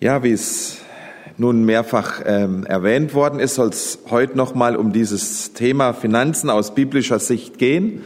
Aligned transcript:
Ja, 0.00 0.22
wie 0.22 0.30
es 0.30 0.78
nun 1.38 1.64
mehrfach 1.64 2.22
ähm, 2.24 2.64
erwähnt 2.64 3.14
worden 3.14 3.40
ist, 3.40 3.56
soll 3.56 3.70
es 3.70 3.98
heute 4.10 4.36
nochmal 4.36 4.76
um 4.76 4.92
dieses 4.92 5.54
Thema 5.54 5.92
Finanzen 5.92 6.50
aus 6.50 6.72
biblischer 6.72 7.18
Sicht 7.18 7.58
gehen. 7.58 8.02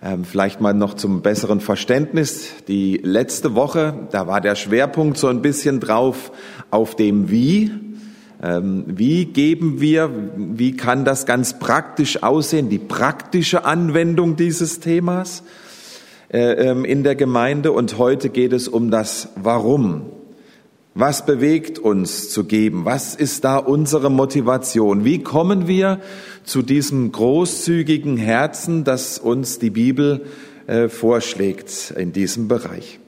Ähm, 0.00 0.24
vielleicht 0.24 0.60
mal 0.60 0.72
noch 0.72 0.94
zum 0.94 1.22
besseren 1.22 1.58
Verständnis. 1.58 2.50
Die 2.68 2.98
letzte 3.02 3.56
Woche, 3.56 4.06
da 4.12 4.28
war 4.28 4.40
der 4.40 4.54
Schwerpunkt 4.54 5.18
so 5.18 5.26
ein 5.26 5.42
bisschen 5.42 5.80
drauf 5.80 6.30
auf 6.70 6.94
dem 6.94 7.28
Wie. 7.28 7.72
Ähm, 8.40 8.84
wie 8.86 9.24
geben 9.24 9.80
wir, 9.80 10.10
wie 10.36 10.76
kann 10.76 11.04
das 11.04 11.26
ganz 11.26 11.58
praktisch 11.58 12.22
aussehen, 12.22 12.68
die 12.68 12.78
praktische 12.78 13.64
Anwendung 13.64 14.36
dieses 14.36 14.78
Themas 14.78 15.42
äh, 16.28 16.52
ähm, 16.52 16.84
in 16.84 17.02
der 17.02 17.16
Gemeinde. 17.16 17.72
Und 17.72 17.98
heute 17.98 18.28
geht 18.28 18.52
es 18.52 18.68
um 18.68 18.92
das 18.92 19.30
Warum. 19.34 20.12
Was 20.98 21.26
bewegt 21.26 21.78
uns 21.78 22.30
zu 22.30 22.44
geben? 22.44 22.86
Was 22.86 23.14
ist 23.14 23.44
da 23.44 23.58
unsere 23.58 24.10
Motivation? 24.10 25.04
Wie 25.04 25.22
kommen 25.22 25.68
wir 25.68 26.00
zu 26.42 26.62
diesem 26.62 27.12
großzügigen 27.12 28.16
Herzen, 28.16 28.82
das 28.82 29.18
uns 29.18 29.58
die 29.58 29.68
Bibel 29.68 30.24
äh, 30.66 30.88
vorschlägt 30.88 31.92
in 31.94 32.14
diesem 32.14 32.48
Bereich? 32.48 32.98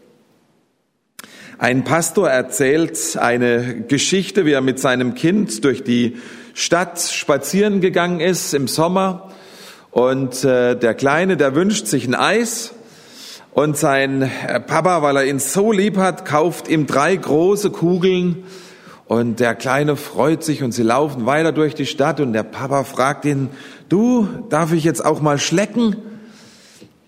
Ein 1.57 1.85
Pastor 1.85 2.29
erzählt 2.29 3.17
eine 3.17 3.81
Geschichte, 3.89 4.45
wie 4.45 4.53
er 4.53 4.61
mit 4.61 4.79
seinem 4.79 5.15
Kind 5.15 5.65
durch 5.65 5.83
die 5.83 6.19
Stadt 6.53 7.01
spazieren 7.01 7.81
gegangen 7.81 8.21
ist 8.21 8.53
im 8.53 8.69
Sommer 8.69 9.33
und 9.93 10.45
äh, 10.45 10.77
der 10.77 10.93
Kleine, 10.93 11.39
der 11.39 11.55
wünscht 11.55 11.87
sich 11.87 12.07
ein 12.07 12.15
Eis 12.15 12.75
und 13.59 13.77
sein 13.77 14.31
Papa, 14.69 15.03
weil 15.03 15.17
er 15.17 15.27
ihn 15.27 15.41
so 15.41 15.73
lieb 15.73 15.97
hat, 15.97 16.25
kauft 16.25 16.69
ihm 16.69 16.87
drei 16.87 17.17
große 17.17 17.71
Kugeln. 17.71 18.45
Und 19.07 19.41
der 19.41 19.57
Kleine 19.57 19.97
freut 19.97 20.45
sich 20.45 20.63
und 20.63 20.71
sie 20.71 20.85
laufen 20.85 21.27
weiter 21.27 21.51
durch 21.51 21.75
die 21.75 21.87
Stadt. 21.87 22.21
Und 22.21 22.35
der 22.35 22.45
Papa 22.45 22.85
fragt 22.85 23.25
ihn, 23.25 23.49
du, 23.89 24.29
darf 24.49 24.73
ich 24.73 24.85
jetzt 24.85 25.05
auch 25.05 25.21
mal 25.21 25.39
schlecken? 25.39 25.97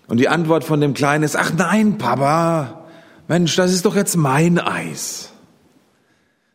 Und 0.09 0.17
die 0.17 0.27
Antwort 0.27 0.65
von 0.65 0.81
dem 0.81 0.93
Kleinen 0.93 1.23
ist, 1.23 1.37
ach 1.37 1.53
nein, 1.55 1.97
Papa, 1.97 2.83
Mensch, 3.29 3.55
das 3.55 3.71
ist 3.71 3.85
doch 3.85 3.95
jetzt 3.95 4.17
mein 4.17 4.59
Eis. 4.59 5.31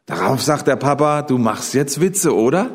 Darauf 0.05 0.43
sagt 0.43 0.67
der 0.67 0.77
Papa, 0.77 1.23
du 1.23 1.39
machst 1.39 1.73
jetzt 1.73 2.03
Witze, 2.03 2.35
oder? 2.35 2.69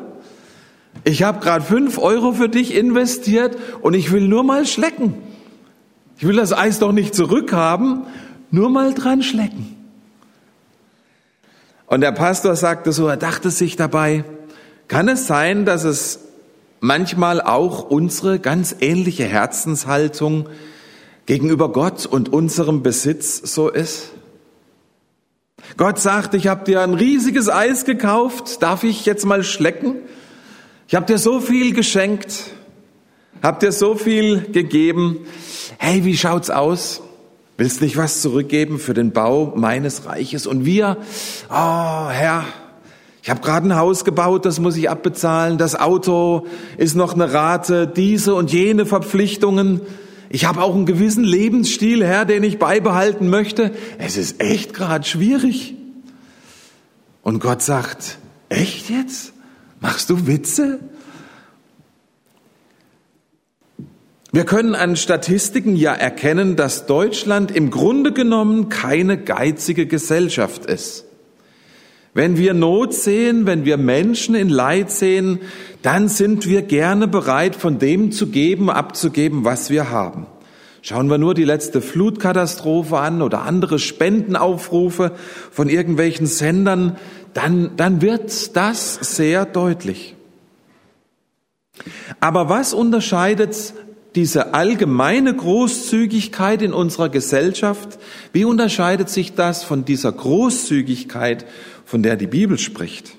Ich 1.04 1.22
habe 1.22 1.38
gerade 1.38 1.64
fünf 1.64 1.98
Euro 1.98 2.32
für 2.32 2.48
dich 2.48 2.74
investiert 2.74 3.56
und 3.80 3.94
ich 3.94 4.10
will 4.10 4.26
nur 4.26 4.42
mal 4.42 4.66
schlecken. 4.66 5.31
Ich 6.22 6.28
will 6.28 6.36
das 6.36 6.52
Eis 6.52 6.78
doch 6.78 6.92
nicht 6.92 7.16
zurückhaben, 7.16 8.04
nur 8.52 8.70
mal 8.70 8.94
dran 8.94 9.24
schlecken. 9.24 9.76
Und 11.86 12.00
der 12.00 12.12
Pastor 12.12 12.54
sagte 12.54 12.92
so, 12.92 13.08
er 13.08 13.16
dachte 13.16 13.50
sich 13.50 13.74
dabei, 13.74 14.24
kann 14.86 15.08
es 15.08 15.26
sein, 15.26 15.64
dass 15.64 15.82
es 15.82 16.20
manchmal 16.78 17.40
auch 17.40 17.82
unsere 17.90 18.38
ganz 18.38 18.76
ähnliche 18.78 19.24
Herzenshaltung 19.24 20.48
gegenüber 21.26 21.72
Gott 21.72 22.06
und 22.06 22.32
unserem 22.32 22.84
Besitz 22.84 23.38
so 23.52 23.68
ist? 23.68 24.12
Gott 25.76 25.98
sagt, 25.98 26.34
ich 26.34 26.46
habe 26.46 26.62
dir 26.62 26.82
ein 26.82 26.94
riesiges 26.94 27.48
Eis 27.48 27.84
gekauft, 27.84 28.62
darf 28.62 28.84
ich 28.84 29.06
jetzt 29.06 29.26
mal 29.26 29.42
schlecken? 29.42 29.96
Ich 30.86 30.94
habe 30.94 31.06
dir 31.06 31.18
so 31.18 31.40
viel 31.40 31.74
geschenkt, 31.74 32.52
habe 33.42 33.64
dir 33.64 33.72
so 33.72 33.94
viel 33.94 34.52
gegeben 34.52 35.26
hey, 35.82 36.04
wie 36.04 36.16
schaut's 36.16 36.48
aus? 36.48 37.02
Willst 37.56 37.82
nicht 37.82 37.96
was 37.96 38.22
zurückgeben 38.22 38.78
für 38.78 38.94
den 38.94 39.12
Bau 39.12 39.52
meines 39.56 40.06
Reiches? 40.06 40.46
Und 40.46 40.64
wir, 40.64 40.96
oh 41.50 42.08
Herr, 42.08 42.44
ich 43.22 43.30
habe 43.30 43.40
gerade 43.40 43.68
ein 43.68 43.76
Haus 43.76 44.04
gebaut, 44.04 44.46
das 44.46 44.60
muss 44.60 44.76
ich 44.76 44.88
abbezahlen. 44.88 45.58
Das 45.58 45.74
Auto 45.74 46.46
ist 46.76 46.94
noch 46.94 47.14
eine 47.14 47.32
Rate, 47.32 47.86
diese 47.88 48.34
und 48.34 48.52
jene 48.52 48.86
Verpflichtungen. 48.86 49.80
Ich 50.28 50.44
habe 50.44 50.62
auch 50.62 50.74
einen 50.74 50.86
gewissen 50.86 51.24
Lebensstil, 51.24 52.04
Herr, 52.04 52.24
den 52.24 52.42
ich 52.42 52.58
beibehalten 52.58 53.28
möchte. 53.28 53.72
Es 53.98 54.16
ist 54.16 54.40
echt 54.40 54.74
gerade 54.74 55.04
schwierig. 55.04 55.74
Und 57.22 57.40
Gott 57.40 57.60
sagt, 57.62 58.18
echt 58.48 58.88
jetzt? 58.88 59.32
Machst 59.80 60.10
du 60.10 60.26
Witze? 60.26 60.78
Wir 64.34 64.46
können 64.46 64.74
an 64.74 64.96
Statistiken 64.96 65.76
ja 65.76 65.92
erkennen, 65.92 66.56
dass 66.56 66.86
Deutschland 66.86 67.50
im 67.50 67.70
Grunde 67.70 68.14
genommen 68.14 68.70
keine 68.70 69.18
geizige 69.18 69.86
Gesellschaft 69.86 70.64
ist. 70.64 71.04
Wenn 72.14 72.38
wir 72.38 72.54
Not 72.54 72.94
sehen, 72.94 73.44
wenn 73.44 73.66
wir 73.66 73.76
Menschen 73.76 74.34
in 74.34 74.48
Leid 74.48 74.90
sehen, 74.90 75.40
dann 75.82 76.08
sind 76.08 76.46
wir 76.46 76.62
gerne 76.62 77.08
bereit, 77.08 77.54
von 77.54 77.78
dem 77.78 78.10
zu 78.10 78.28
geben, 78.28 78.70
abzugeben, 78.70 79.44
was 79.44 79.68
wir 79.68 79.90
haben. 79.90 80.26
Schauen 80.80 81.10
wir 81.10 81.18
nur 81.18 81.34
die 81.34 81.44
letzte 81.44 81.82
Flutkatastrophe 81.82 82.96
an 82.96 83.20
oder 83.20 83.42
andere 83.42 83.78
Spendenaufrufe 83.78 85.12
von 85.50 85.68
irgendwelchen 85.68 86.26
Sendern, 86.26 86.96
dann, 87.34 87.72
dann 87.76 88.00
wird 88.00 88.56
das 88.56 88.94
sehr 88.94 89.44
deutlich. 89.44 90.16
Aber 92.20 92.48
was 92.48 92.74
unterscheidet 92.74 93.74
diese 94.14 94.54
allgemeine 94.54 95.34
Großzügigkeit 95.34 96.62
in 96.62 96.72
unserer 96.72 97.08
Gesellschaft, 97.08 97.98
wie 98.32 98.44
unterscheidet 98.44 99.08
sich 99.08 99.34
das 99.34 99.64
von 99.64 99.84
dieser 99.84 100.12
Großzügigkeit, 100.12 101.46
von 101.84 102.02
der 102.02 102.16
die 102.16 102.26
Bibel 102.26 102.58
spricht? 102.58 103.12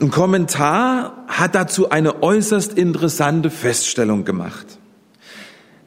Ein 0.00 0.10
Kommentar 0.10 1.24
hat 1.28 1.54
dazu 1.54 1.90
eine 1.90 2.22
äußerst 2.22 2.76
interessante 2.76 3.50
Feststellung 3.50 4.24
gemacht. 4.24 4.66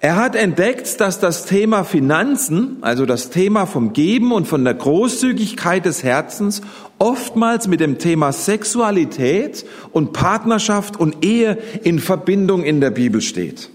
Er 0.05 0.17
hat 0.17 0.35
entdeckt, 0.35 1.01
dass 1.01 1.19
das 1.19 1.47
Thema 1.47 1.83
Finanzen, 1.83 2.77
also 2.81 3.07
das 3.07 3.31
Thema 3.31 3.65
vom 3.65 3.91
Geben 3.91 4.33
und 4.33 4.47
von 4.47 4.63
der 4.63 4.75
Großzügigkeit 4.75 5.83
des 5.83 6.03
Herzens, 6.03 6.61
oftmals 6.99 7.67
mit 7.67 7.79
dem 7.79 7.97
Thema 7.97 8.31
Sexualität 8.31 9.65
und 9.93 10.13
Partnerschaft 10.13 10.95
und 10.95 11.25
Ehe 11.25 11.57
in 11.81 11.97
Verbindung 11.97 12.63
in 12.63 12.81
der 12.81 12.91
Bibel 12.91 13.19
steht. 13.19 13.71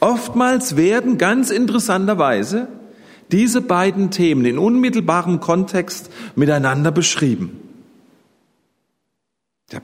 Oftmals 0.00 0.76
werden 0.76 1.18
ganz 1.18 1.50
interessanterweise 1.50 2.66
diese 3.30 3.60
beiden 3.60 4.10
Themen 4.10 4.46
in 4.46 4.58
unmittelbarem 4.58 5.38
Kontext 5.38 6.10
miteinander 6.34 6.90
beschrieben. 6.90 7.60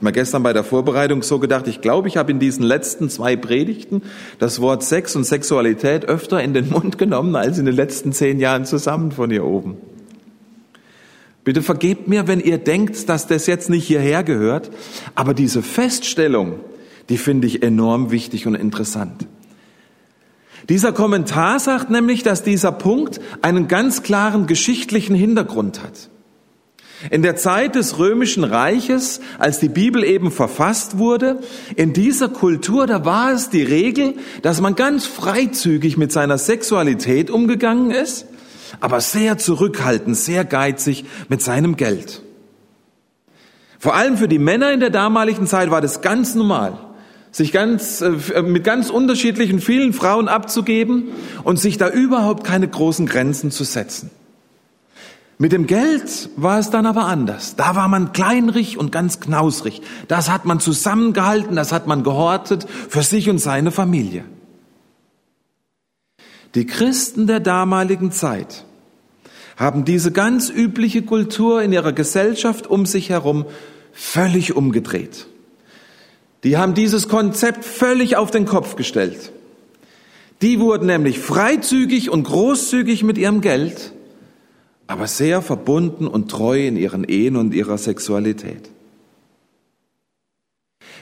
Ich 0.01 0.03
habe 0.03 0.13
mir 0.13 0.19
gestern 0.19 0.41
bei 0.41 0.51
der 0.51 0.63
Vorbereitung 0.63 1.21
so 1.21 1.37
gedacht, 1.37 1.67
ich 1.67 1.79
glaube, 1.79 2.07
ich 2.07 2.17
habe 2.17 2.31
in 2.31 2.39
diesen 2.39 2.63
letzten 2.63 3.07
zwei 3.11 3.35
Predigten 3.35 4.01
das 4.39 4.59
Wort 4.59 4.81
Sex 4.81 5.15
und 5.15 5.25
Sexualität 5.25 6.05
öfter 6.05 6.41
in 6.41 6.55
den 6.55 6.71
Mund 6.71 6.97
genommen 6.97 7.35
als 7.35 7.59
in 7.59 7.67
den 7.67 7.75
letzten 7.75 8.11
zehn 8.11 8.39
Jahren 8.39 8.65
zusammen 8.65 9.11
von 9.11 9.29
hier 9.29 9.45
oben. 9.45 9.77
Bitte 11.43 11.61
vergebt 11.61 12.07
mir, 12.07 12.27
wenn 12.27 12.39
ihr 12.39 12.57
denkt, 12.57 13.09
dass 13.09 13.27
das 13.27 13.45
jetzt 13.45 13.69
nicht 13.69 13.85
hierher 13.85 14.23
gehört, 14.23 14.71
aber 15.13 15.35
diese 15.35 15.61
Feststellung, 15.61 16.61
die 17.09 17.19
finde 17.19 17.45
ich 17.45 17.61
enorm 17.61 18.09
wichtig 18.09 18.47
und 18.47 18.55
interessant. 18.55 19.27
Dieser 20.67 20.93
Kommentar 20.93 21.59
sagt 21.59 21.91
nämlich, 21.91 22.23
dass 22.23 22.41
dieser 22.41 22.71
Punkt 22.71 23.21
einen 23.43 23.67
ganz 23.67 24.01
klaren 24.01 24.47
geschichtlichen 24.47 25.15
Hintergrund 25.15 25.83
hat. 25.83 26.09
In 27.09 27.23
der 27.23 27.35
Zeit 27.35 27.75
des 27.75 27.97
römischen 27.97 28.43
Reiches, 28.43 29.21
als 29.39 29.59
die 29.59 29.69
Bibel 29.69 30.03
eben 30.03 30.31
verfasst 30.31 30.99
wurde, 30.99 31.39
in 31.75 31.93
dieser 31.93 32.29
Kultur, 32.29 32.85
da 32.85 33.05
war 33.05 33.31
es 33.31 33.49
die 33.49 33.63
Regel, 33.63 34.13
dass 34.43 34.61
man 34.61 34.75
ganz 34.75 35.05
freizügig 35.05 35.97
mit 35.97 36.11
seiner 36.11 36.37
Sexualität 36.37 37.31
umgegangen 37.31 37.89
ist, 37.89 38.27
aber 38.79 39.01
sehr 39.01 39.39
zurückhaltend, 39.39 40.15
sehr 40.15 40.45
geizig 40.45 41.05
mit 41.27 41.41
seinem 41.41 41.75
Geld. 41.75 42.21
Vor 43.79 43.95
allem 43.95 44.15
für 44.15 44.27
die 44.27 44.37
Männer 44.37 44.71
in 44.71 44.79
der 44.79 44.91
damaligen 44.91 45.47
Zeit 45.47 45.71
war 45.71 45.81
das 45.81 46.01
ganz 46.01 46.35
normal, 46.35 46.77
sich 47.31 47.51
ganz, 47.51 48.01
äh, 48.01 48.43
mit 48.43 48.63
ganz 48.63 48.91
unterschiedlichen 48.91 49.59
vielen 49.59 49.93
Frauen 49.93 50.27
abzugeben 50.27 51.05
und 51.43 51.57
sich 51.57 51.79
da 51.79 51.89
überhaupt 51.89 52.43
keine 52.43 52.67
großen 52.67 53.07
Grenzen 53.07 53.49
zu 53.49 53.63
setzen. 53.63 54.11
Mit 55.41 55.53
dem 55.53 55.65
Geld 55.65 56.29
war 56.35 56.59
es 56.59 56.69
dann 56.69 56.85
aber 56.85 57.05
anders. 57.05 57.55
Da 57.55 57.75
war 57.75 57.87
man 57.87 58.13
kleinrig 58.13 58.77
und 58.77 58.91
ganz 58.91 59.19
knausrig. 59.19 59.81
Das 60.07 60.29
hat 60.29 60.45
man 60.45 60.59
zusammengehalten, 60.59 61.55
das 61.55 61.71
hat 61.71 61.87
man 61.87 62.03
gehortet 62.03 62.67
für 62.69 63.01
sich 63.01 63.27
und 63.27 63.39
seine 63.39 63.71
Familie. 63.71 64.23
Die 66.53 66.67
Christen 66.67 67.25
der 67.25 67.39
damaligen 67.39 68.11
Zeit 68.11 68.65
haben 69.57 69.83
diese 69.83 70.11
ganz 70.11 70.51
übliche 70.51 71.01
Kultur 71.01 71.63
in 71.63 71.73
ihrer 71.73 71.91
Gesellschaft 71.91 72.67
um 72.67 72.85
sich 72.85 73.09
herum 73.09 73.45
völlig 73.93 74.55
umgedreht. 74.55 75.25
Die 76.43 76.57
haben 76.57 76.75
dieses 76.75 77.09
Konzept 77.09 77.65
völlig 77.65 78.15
auf 78.15 78.29
den 78.29 78.45
Kopf 78.45 78.75
gestellt. 78.75 79.31
Die 80.43 80.59
wurden 80.59 80.85
nämlich 80.85 81.17
freizügig 81.17 82.11
und 82.11 82.25
großzügig 82.25 83.01
mit 83.01 83.17
ihrem 83.17 83.41
Geld 83.41 83.91
aber 84.91 85.07
sehr 85.07 85.41
verbunden 85.41 86.07
und 86.07 86.29
treu 86.29 86.67
in 86.67 86.75
ihren 86.75 87.03
Ehen 87.03 87.35
und 87.35 87.53
ihrer 87.53 87.77
Sexualität. 87.77 88.69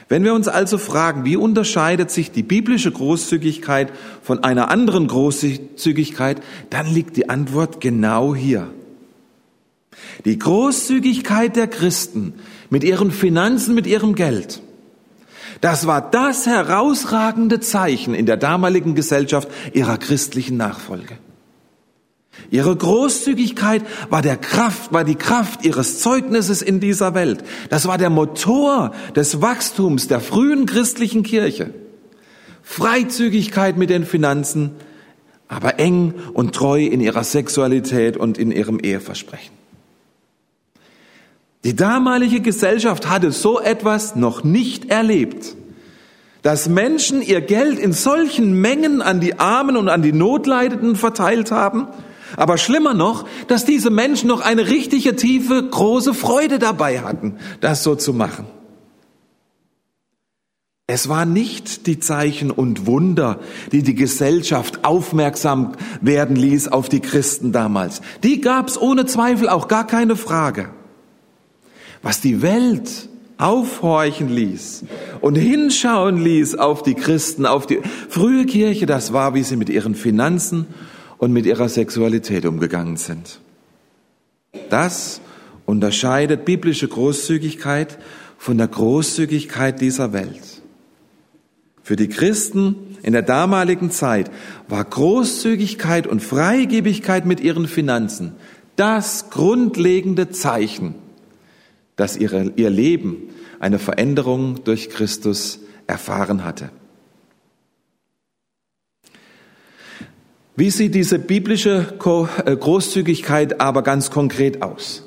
Wenn 0.08 0.24
wir 0.24 0.34
uns 0.34 0.48
also 0.48 0.78
fragen, 0.78 1.24
wie 1.24 1.36
unterscheidet 1.36 2.10
sich 2.10 2.30
die 2.30 2.42
biblische 2.42 2.90
Großzügigkeit 2.90 3.92
von 4.22 4.42
einer 4.42 4.70
anderen 4.70 5.06
Großzügigkeit, 5.06 6.42
dann 6.70 6.92
liegt 6.92 7.16
die 7.16 7.28
Antwort 7.28 7.80
genau 7.80 8.34
hier. 8.34 8.68
Die 10.24 10.38
Großzügigkeit 10.38 11.56
der 11.56 11.68
Christen 11.68 12.34
mit 12.70 12.82
ihren 12.84 13.10
Finanzen, 13.10 13.74
mit 13.74 13.86
ihrem 13.86 14.14
Geld, 14.14 14.62
das 15.60 15.86
war 15.86 16.10
das 16.10 16.46
herausragende 16.46 17.60
Zeichen 17.60 18.14
in 18.14 18.26
der 18.26 18.36
damaligen 18.36 18.94
Gesellschaft 18.94 19.48
ihrer 19.72 19.98
christlichen 19.98 20.56
Nachfolge. 20.56 21.18
Ihre 22.50 22.74
Großzügigkeit 22.74 23.82
war 24.08 24.22
der 24.22 24.36
Kraft, 24.36 24.92
war 24.92 25.04
die 25.04 25.14
Kraft 25.14 25.64
ihres 25.64 26.00
Zeugnisses 26.00 26.62
in 26.62 26.80
dieser 26.80 27.14
Welt. 27.14 27.44
Das 27.68 27.86
war 27.86 27.98
der 27.98 28.10
Motor 28.10 28.92
des 29.14 29.40
Wachstums 29.40 30.08
der 30.08 30.20
frühen 30.20 30.66
christlichen 30.66 31.22
Kirche. 31.22 31.72
Freizügigkeit 32.62 33.76
mit 33.76 33.90
den 33.90 34.04
Finanzen, 34.04 34.72
aber 35.48 35.78
eng 35.78 36.14
und 36.32 36.54
treu 36.54 36.84
in 36.84 37.00
ihrer 37.00 37.24
Sexualität 37.24 38.16
und 38.16 38.38
in 38.38 38.52
ihrem 38.52 38.78
Eheversprechen. 38.78 39.52
Die 41.64 41.76
damalige 41.76 42.40
Gesellschaft 42.40 43.08
hatte 43.08 43.32
so 43.32 43.60
etwas 43.60 44.16
noch 44.16 44.44
nicht 44.44 44.90
erlebt, 44.90 45.56
dass 46.42 46.68
Menschen 46.68 47.20
ihr 47.20 47.42
Geld 47.42 47.78
in 47.78 47.92
solchen 47.92 48.60
Mengen 48.60 49.02
an 49.02 49.20
die 49.20 49.38
Armen 49.38 49.76
und 49.76 49.88
an 49.88 50.00
die 50.00 50.12
Notleidenden 50.12 50.96
verteilt 50.96 51.50
haben 51.50 51.88
aber 52.36 52.58
schlimmer 52.58 52.94
noch, 52.94 53.26
dass 53.48 53.64
diese 53.64 53.90
Menschen 53.90 54.28
noch 54.28 54.40
eine 54.40 54.68
richtige 54.68 55.16
tiefe, 55.16 55.62
große 55.62 56.14
Freude 56.14 56.58
dabei 56.58 57.00
hatten, 57.00 57.36
das 57.60 57.82
so 57.82 57.94
zu 57.94 58.12
machen. 58.12 58.46
Es 60.92 61.08
war 61.08 61.24
nicht 61.24 61.86
die 61.86 62.00
Zeichen 62.00 62.50
und 62.50 62.84
Wunder, 62.84 63.38
die 63.70 63.84
die 63.84 63.94
Gesellschaft 63.94 64.84
aufmerksam 64.84 65.74
werden 66.00 66.34
ließ 66.34 66.66
auf 66.66 66.88
die 66.88 66.98
Christen 66.98 67.52
damals. 67.52 68.00
Die 68.24 68.40
gab's 68.40 68.76
ohne 68.76 69.06
Zweifel 69.06 69.48
auch 69.48 69.68
gar 69.68 69.86
keine 69.86 70.16
Frage. 70.16 70.70
Was 72.02 72.20
die 72.20 72.42
Welt 72.42 73.08
aufhorchen 73.38 74.28
ließ 74.30 74.84
und 75.20 75.36
hinschauen 75.36 76.22
ließ 76.22 76.56
auf 76.56 76.82
die 76.82 76.94
Christen, 76.94 77.46
auf 77.46 77.68
die 77.68 77.80
frühe 78.08 78.44
Kirche, 78.44 78.86
das 78.86 79.12
war, 79.12 79.34
wie 79.34 79.44
sie 79.44 79.56
mit 79.56 79.68
ihren 79.68 79.94
Finanzen 79.94 80.66
und 81.20 81.32
mit 81.32 81.44
ihrer 81.44 81.68
Sexualität 81.68 82.46
umgegangen 82.46 82.96
sind. 82.96 83.40
Das 84.70 85.20
unterscheidet 85.66 86.46
biblische 86.46 86.88
Großzügigkeit 86.88 87.98
von 88.38 88.56
der 88.56 88.68
Großzügigkeit 88.68 89.82
dieser 89.82 90.14
Welt. 90.14 90.62
Für 91.82 91.96
die 91.96 92.08
Christen 92.08 92.96
in 93.02 93.12
der 93.12 93.22
damaligen 93.22 93.90
Zeit 93.90 94.30
war 94.66 94.82
Großzügigkeit 94.82 96.06
und 96.06 96.22
Freigebigkeit 96.22 97.26
mit 97.26 97.40
ihren 97.40 97.68
Finanzen 97.68 98.32
das 98.76 99.28
grundlegende 99.28 100.30
Zeichen, 100.30 100.94
dass 101.96 102.16
ihre, 102.16 102.52
ihr 102.56 102.70
Leben 102.70 103.28
eine 103.58 103.78
Veränderung 103.78 104.64
durch 104.64 104.88
Christus 104.88 105.60
erfahren 105.86 106.44
hatte. 106.44 106.70
Wie 110.56 110.70
sieht 110.70 110.94
diese 110.94 111.18
biblische 111.18 111.94
äh, 112.44 112.56
Großzügigkeit 112.56 113.60
aber 113.60 113.82
ganz 113.82 114.10
konkret 114.10 114.62
aus? 114.62 115.04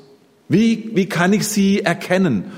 Wie, 0.48 0.90
wie 0.94 1.06
kann 1.06 1.32
ich 1.32 1.46
sie 1.46 1.80
erkennen? 1.80 2.52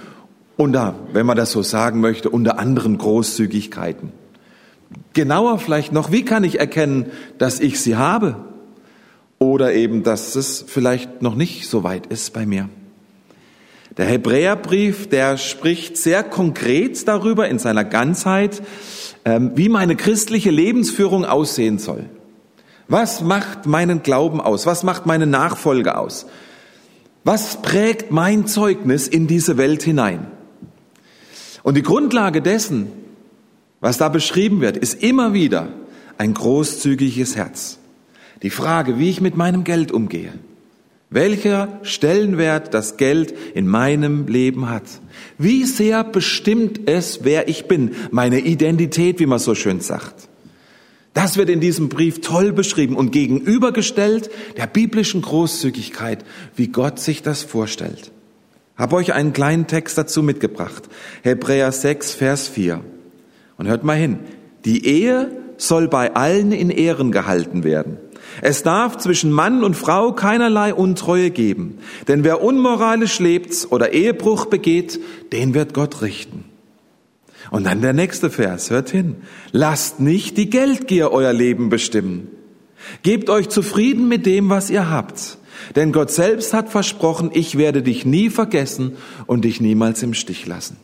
Unter, 0.56 0.94
wenn 1.12 1.27
man 1.27 1.37
das 1.37 1.53
so 1.53 1.62
sagen 1.62 2.00
möchte, 2.00 2.31
unter 2.31 2.59
anderen 2.59 2.97
Großzügigkeiten. 2.97 4.12
Genauer 5.12 5.59
vielleicht 5.59 5.93
noch, 5.93 6.12
wie 6.12 6.25
kann 6.25 6.44
ich 6.44 6.59
erkennen, 6.59 7.06
dass 7.38 7.61
ich 7.61 7.81
sie 7.81 7.97
habe? 7.97 8.37
Oder 9.39 9.75
eben, 9.75 10.03
dass 10.03 10.35
es 10.35 10.65
vielleicht 10.67 11.21
noch 11.21 11.35
nicht 11.35 11.69
so 11.69 11.85
weit 11.85 12.06
ist 12.06 12.32
bei 12.32 12.47
mir. 12.47 12.71
Der 13.99 14.06
Hebräerbrief, 14.06 15.09
der 15.09 15.37
spricht 15.37 15.97
sehr 15.97 16.23
konkret 16.23 17.06
darüber 17.09 17.49
in 17.49 17.59
seiner 17.59 17.85
Ganzheit, 17.85 18.62
ähm, 19.25 19.53
wie 19.55 19.69
meine 19.69 19.97
christliche 19.97 20.50
Lebensführung 20.50 21.25
aussehen 21.25 21.79
soll. 21.79 22.05
Was 22.88 23.21
macht 23.21 23.67
meinen 23.67 24.03
Glauben 24.03 24.41
aus? 24.41 24.67
Was 24.67 24.83
macht 24.83 25.06
meine 25.06 25.27
Nachfolge 25.27 25.99
aus? 25.99 26.27
Was 27.25 27.61
prägt 27.62 28.12
mein 28.12 28.47
Zeugnis 28.47 29.09
in 29.09 29.27
diese 29.27 29.56
Welt 29.56 29.83
hinein? 29.83 30.29
Und 31.65 31.77
die 31.77 31.83
Grundlage 31.83 32.43
dessen, 32.43 32.93
was 33.81 33.99
da 33.99 34.09
beschrieben 34.09 34.61
wird, 34.61 34.77
ist 34.77 35.03
immer 35.03 35.33
wieder 35.33 35.69
ein 36.19 36.35
großzügiges 36.35 37.35
Herz. 37.35 37.79
Die 38.43 38.50
Frage, 38.50 38.99
wie 38.99 39.11
ich 39.11 39.21
mit 39.21 39.37
meinem 39.37 39.65
Geld 39.65 39.91
umgehe. 39.91 40.32
Welcher 41.11 41.81
Stellenwert 41.82 42.75
das 42.75 42.97
Geld 42.97 43.35
in 43.55 43.67
meinem 43.67 44.27
Leben 44.27 44.69
hat. 44.69 44.85
Wie 45.39 45.65
sehr 45.65 46.05
bestimmt 46.05 46.89
es, 46.89 47.25
wer 47.25 47.49
ich 47.49 47.67
bin, 47.67 47.97
meine 48.11 48.41
Identität, 48.41 49.19
wie 49.19 49.27
man 49.27 49.39
so 49.39 49.55
schön 49.55 49.81
sagt. 49.81 50.29
Das 51.17 51.39
wird 51.39 51.49
in 51.49 51.61
diesem 51.61 51.89
Brief 51.89 52.21
toll 52.21 52.53
beschrieben 52.53 52.95
und 52.95 53.11
gegenübergestellt 53.11 54.29
der 54.59 54.67
biblischen 54.67 55.23
Großzügigkeit, 55.23 56.27
wie 56.57 56.69
Gott 56.69 56.99
sich 56.99 57.23
das 57.23 57.43
vorstellt. 57.43 58.13
Habe 58.77 58.97
euch 58.97 59.15
einen 59.15 59.33
kleinen 59.33 59.67
Text 59.67 59.97
dazu 59.97 60.23
mitgebracht. 60.23 60.91
Hebräer 61.23 61.73
6, 61.73 62.13
Vers 62.13 62.49
4. 62.49 62.83
Und 63.57 63.67
hört 63.67 63.83
mal 63.83 63.97
hin. 63.97 64.19
Die 64.67 64.85
Ehe 64.85 65.31
soll 65.57 65.89
bei 65.89 66.15
allen 66.15 66.53
in 66.53 66.69
Ehren 66.69 67.13
gehalten 67.13 67.65
werden. 67.65 67.97
Es 68.43 68.63
darf 68.63 68.99
zwischen 68.99 69.31
Mann 69.31 69.65
und 69.65 69.75
Frau 69.75 70.13
keinerlei 70.13 70.75
Untreue 70.75 71.31
geben. 71.31 71.79
Denn 72.09 72.25
wer 72.25 72.43
unmoralisch 72.43 73.21
lebt 73.21 73.69
oder 73.71 73.95
Ehebruch 73.95 74.45
begeht, 74.45 75.01
den 75.33 75.55
wird 75.55 75.73
Gott 75.73 76.03
richten. 76.03 76.45
Und 77.56 77.64
dann 77.64 77.81
der 77.81 77.94
nächste 77.94 78.29
Vers, 78.29 78.69
hört 78.69 78.91
hin. 78.91 79.17
Lasst 79.50 79.99
nicht 79.99 80.37
die 80.37 80.50
Geldgier 80.50 81.11
euer 81.11 81.32
Leben 81.32 81.70
bestimmen. 81.70 82.29
Gebt 83.03 83.31
euch 83.31 83.49
zufrieden 83.49 84.08
mit 84.08 84.26
dem, 84.26 84.50
was 84.50 84.69
ihr 84.69 84.91
habt. 84.91 85.38
Denn 85.75 85.91
Gott 85.91 86.11
selbst 86.11 86.53
hat 86.53 86.69
versprochen, 86.69 87.31
ich 87.32 87.56
werde 87.56 87.82
dich 87.82 88.05
nie 88.05 88.29
vergessen 88.29 88.98
und 89.25 89.46
dich 89.46 89.63
niemals 89.63 90.03
im 90.03 90.13
Stich 90.13 90.44
lassen. 90.44 90.77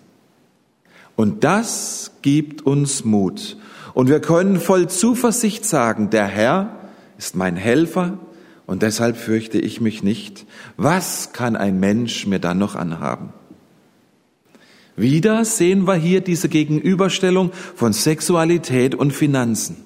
Und 1.14 1.45
das 1.45 2.12
gibt 2.23 2.64
uns 2.64 3.05
Mut. 3.05 3.59
Und 3.93 4.09
wir 4.09 4.21
können 4.21 4.59
voll 4.59 4.88
Zuversicht 4.88 5.67
sagen, 5.67 6.09
der 6.09 6.25
Herr 6.25 6.75
ist 7.19 7.37
mein 7.37 7.57
Helfer 7.57 8.17
und 8.64 8.81
deshalb 8.81 9.19
fürchte 9.19 9.59
ich 9.59 9.83
mich 9.83 10.02
nicht. 10.02 10.47
Was 10.79 11.35
kann 11.35 11.55
ein 11.55 11.79
Mensch 11.79 12.26
mir 12.26 12.38
dann 12.38 12.57
noch 12.57 12.76
anhaben? 12.76 13.35
Wieder 14.97 15.45
sehen 15.45 15.87
wir 15.87 15.95
hier 15.95 16.21
diese 16.21 16.49
Gegenüberstellung 16.49 17.53
von 17.75 17.93
Sexualität 17.93 18.95
und 18.95 19.13
Finanzen. 19.13 19.77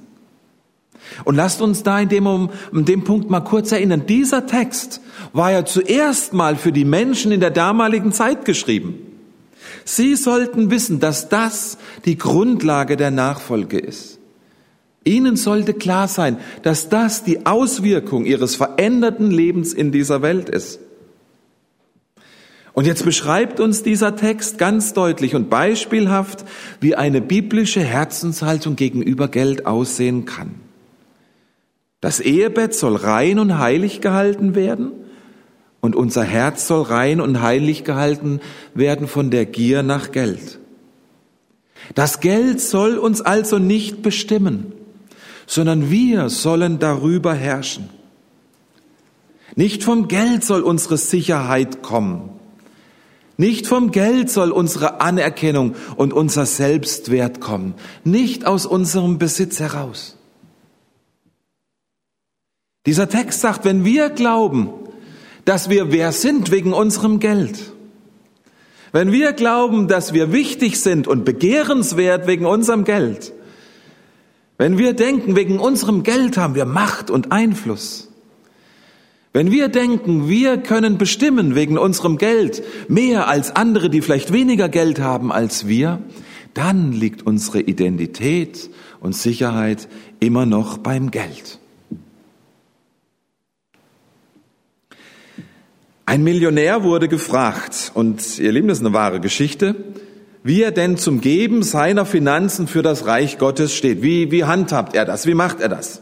Und 1.25 1.37
lasst 1.37 1.63
uns 1.63 1.83
da 1.83 2.01
in 2.01 2.09
dem, 2.09 2.51
in 2.73 2.85
dem 2.85 3.05
Punkt 3.05 3.31
mal 3.31 3.41
kurz 3.41 3.73
erinnern. 3.73 4.05
Dieser 4.07 4.47
Text 4.47 5.01
war 5.33 5.53
ja 5.53 5.65
zuerst 5.65 6.33
mal 6.33 6.57
für 6.57 6.73
die 6.73 6.85
Menschen 6.85 7.33
in 7.33 7.41
der 7.41 7.51
damaligen 7.51 8.13
Zeit 8.13 8.45
geschrieben. 8.45 8.99
Sie 9.85 10.17
sollten 10.17 10.71
wissen, 10.71 11.01
dass 11.01 11.29
das 11.29 11.79
die 12.05 12.19
Grundlage 12.19 12.97
der 12.97 13.11
Nachfolge 13.11 13.79
ist. 13.79 14.19
Ihnen 15.05 15.37
sollte 15.37 15.73
klar 15.73 16.09
sein, 16.09 16.39
dass 16.63 16.89
das 16.89 17.23
die 17.23 17.47
Auswirkung 17.47 18.25
ihres 18.25 18.57
veränderten 18.57 19.31
Lebens 19.31 19.73
in 19.73 19.93
dieser 19.93 20.21
Welt 20.21 20.49
ist. 20.49 20.81
Und 22.77 22.87
jetzt 22.87 23.07
beschreibt 23.07 23.59
uns 23.59 23.83
dieser 23.83 24.17
Text 24.17 24.59
ganz 24.59 24.93
deutlich 24.93 25.35
und 25.35 25.49
beispielhaft, 25.49 26.45
wie 26.79 26.95
eine 26.95 27.23
biblische 27.23 27.81
Herzenshaltung 27.81 28.77
gegenüber 28.77 29.29
Geld 29.29 29.65
aussehen 29.65 30.27
kann. 30.27 30.57
Das 32.03 32.21
Ehebett 32.21 32.75
soll 32.75 32.97
rein 32.97 33.39
und 33.39 33.59
heilig 33.59 34.03
gehalten 34.03 34.55
werden 34.55 34.93
und 35.81 35.97
unser 35.97 36.23
Herz 36.23 36.67
soll 36.67 36.83
rein 36.83 37.23
und 37.23 37.41
heilig 37.41 37.83
gehalten 37.83 38.41
werden 38.75 39.09
von 39.09 39.31
der 39.31 39.47
Gier 39.47 39.83
nach 39.83 40.13
Geld. 40.13 40.59
Das 41.95 42.21
Geld 42.21 42.61
soll 42.61 42.99
uns 42.99 43.23
also 43.23 43.59
nicht 43.59 44.03
bestimmen, 44.03 44.75
sondern 45.47 45.91
wir 45.91 46.29
sollen 46.29 46.79
darüber 46.79 47.33
herrschen. 47.33 47.89
Nicht 49.55 49.83
vom 49.83 50.09
Geld 50.09 50.45
soll 50.45 50.61
unsere 50.61 50.99
Sicherheit 50.99 51.81
kommen, 51.81 52.36
nicht 53.37 53.67
vom 53.67 53.91
Geld 53.91 54.31
soll 54.31 54.51
unsere 54.51 55.01
Anerkennung 55.01 55.75
und 55.97 56.13
unser 56.13 56.47
Selbstwert 56.47 57.41
kommen, 57.41 57.75
nicht 58.05 58.47
aus 58.47 58.65
unserem 58.67 59.19
Besitz 59.19 59.61
heraus. 59.61 60.17
Dieser 62.87 63.09
Text 63.09 63.41
sagt, 63.41 63.65
wenn 63.65 63.85
wir 63.85 64.11
glauben, 64.11 64.71
dass 65.45 65.69
wir 65.69 65.93
wer 65.93 66.13
sind 66.13 66.51
wegen 66.51 66.73
unserem 66.73 67.21
Geld. 67.21 67.73
Wenn 68.93 69.13
wir 69.13 69.33
glauben, 69.33 69.89
dass 69.89 70.13
wir 70.13 70.33
wichtig 70.33 70.81
sind 70.81 71.07
und 71.07 71.25
begehrenswert 71.25 72.27
wegen 72.27 72.47
unserem 72.47 72.85
Geld, 72.85 73.33
wenn 74.59 74.79
wir 74.79 74.95
denken, 74.95 75.37
wegen 75.37 75.59
unserem 75.59 76.03
Geld 76.03 76.39
haben 76.39 76.55
wir 76.55 76.65
Macht 76.65 77.11
und 77.11 77.33
Einfluss, 77.33 78.06
wenn 79.37 79.51
wir 79.51 79.69
denken, 79.69 80.31
wir 80.31 80.57
können 80.57 80.97
bestimmen 80.97 81.55
wegen 81.55 81.77
unserem 81.77 82.17
Geld 82.17 82.63
mehr 82.89 83.29
als 83.29 83.55
andere, 83.55 83.91
die 83.91 84.01
vielleicht 84.01 84.33
weniger 84.33 84.71
Geld 84.71 84.99
haben 84.99 85.31
als 85.31 85.69
wir, 85.69 85.99
dann 86.55 86.91
liegt 86.91 87.27
unsere 87.27 87.61
Identität 87.61 88.71
und 88.99 89.15
Sicherheit 89.15 89.89
immer 90.21 90.47
noch 90.47 90.79
beim 90.79 91.11
Geld. 91.11 91.59
Ein 96.07 96.25
Millionär 96.25 96.83
wurde 96.83 97.07
gefragt, 97.07 97.93
und 97.93 98.39
ihr 98.39 98.53
Lieben, 98.53 98.69
das 98.69 98.79
ist 98.79 98.87
eine 98.87 98.95
wahre 98.95 99.21
Geschichte, 99.21 99.75
wie 100.45 100.63
er 100.63 100.73
denn 100.73 100.97
zum 100.97 101.21
Geben 101.21 101.63
seiner 101.63 102.07
Finanzen 102.07 102.69
für 102.69 102.81
das 102.81 103.05
Reich 103.05 103.37
Gottes 103.37 103.75
steht. 103.75 104.01
Wie, 104.01 104.31
wie 104.31 104.45
handhabt 104.45 104.95
er 104.95 105.05
das? 105.05 105.27
Wie 105.27 105.35
macht 105.35 105.61
er 105.61 105.69
das? 105.69 106.01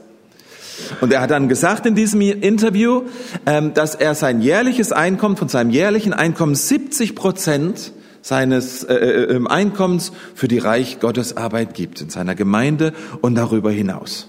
Und 1.00 1.12
er 1.12 1.20
hat 1.20 1.30
dann 1.30 1.48
gesagt 1.48 1.86
in 1.86 1.94
diesem 1.94 2.20
Interview, 2.20 3.02
ähm, 3.46 3.74
dass 3.74 3.94
er 3.94 4.14
sein 4.14 4.40
jährliches 4.40 4.92
Einkommen, 4.92 5.36
von 5.36 5.48
seinem 5.48 5.70
jährlichen 5.70 6.12
Einkommen 6.12 6.54
70 6.54 7.14
Prozent 7.14 7.92
seines 8.24 8.84
äh, 8.84 8.94
äh, 8.94 9.36
äh, 9.36 9.46
Einkommens 9.48 10.12
für 10.34 10.48
die 10.48 10.58
Reich 10.58 10.98
Gottes 10.98 11.36
Arbeit 11.36 11.74
gibt, 11.74 12.00
in 12.00 12.08
seiner 12.08 12.34
Gemeinde 12.34 12.94
und 13.20 13.34
darüber 13.34 13.70
hinaus. 13.70 14.28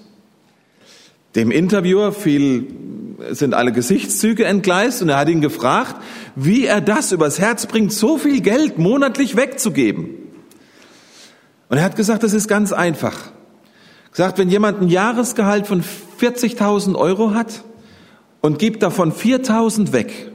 Dem 1.36 1.50
Interviewer 1.50 2.12
fiel, 2.12 2.68
sind 3.32 3.54
alle 3.54 3.72
Gesichtszüge 3.72 4.46
entgleist 4.46 5.02
und 5.02 5.10
er 5.10 5.18
hat 5.18 5.30
ihn 5.30 5.42
gefragt, 5.42 5.96
wie 6.36 6.66
er 6.66 6.82
das 6.82 7.14
übers 7.14 7.40
Herz 7.40 7.66
bringt, 7.68 7.94
so 7.94 8.18
viel 8.18 8.42
Geld 8.42 8.78
monatlich 8.78 9.38
wegzugeben. 9.38 10.10
Und 11.70 11.78
er 11.78 11.84
hat 11.84 11.96
gesagt, 11.96 12.24
das 12.24 12.34
ist 12.34 12.48
ganz 12.48 12.74
einfach. 12.74 13.32
Gesagt, 14.16 14.38
wenn 14.38 14.50
jemand 14.50 14.82
ein 14.82 14.88
Jahresgehalt 14.88 15.68
von 15.68 15.84
40.000 16.22 16.96
Euro 16.96 17.34
hat 17.34 17.66
und 18.40 18.60
gibt 18.60 18.82
davon 18.82 19.12
4.000 19.12 19.92
weg, 19.92 20.32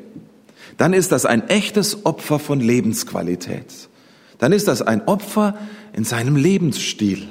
dann 0.76 0.92
ist 0.92 1.12
das 1.12 1.24
ein 1.24 1.48
echtes 1.48 2.04
Opfer 2.04 2.38
von 2.38 2.60
Lebensqualität. 2.60 3.88
Dann 4.36 4.52
ist 4.52 4.68
das 4.68 4.82
ein 4.82 5.08
Opfer 5.08 5.56
in 5.94 6.04
seinem 6.04 6.36
Lebensstil. 6.36 7.26